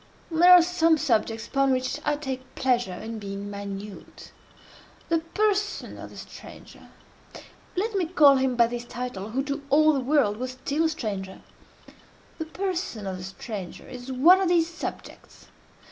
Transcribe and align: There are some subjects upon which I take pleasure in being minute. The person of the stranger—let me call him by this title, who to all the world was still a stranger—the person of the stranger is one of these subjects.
There 0.31 0.51
are 0.51 0.63
some 0.63 0.97
subjects 0.97 1.45
upon 1.47 1.71
which 1.71 1.99
I 2.03 2.15
take 2.15 2.55
pleasure 2.55 2.95
in 2.95 3.19
being 3.19 3.51
minute. 3.51 4.31
The 5.09 5.19
person 5.19 5.99
of 5.99 6.09
the 6.09 6.17
stranger—let 6.17 7.93
me 7.93 8.07
call 8.07 8.37
him 8.37 8.55
by 8.55 8.65
this 8.65 8.83
title, 8.85 9.29
who 9.29 9.43
to 9.43 9.61
all 9.69 9.93
the 9.93 9.99
world 9.99 10.37
was 10.37 10.53
still 10.53 10.85
a 10.85 10.89
stranger—the 10.89 12.45
person 12.45 13.05
of 13.05 13.17
the 13.17 13.23
stranger 13.23 13.87
is 13.87 14.11
one 14.11 14.41
of 14.41 14.49
these 14.49 14.67
subjects. 14.67 15.49